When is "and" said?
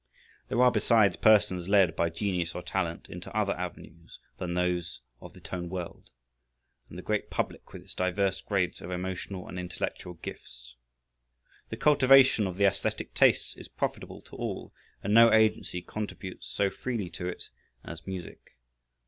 6.89-6.97, 9.47-9.59, 15.03-15.13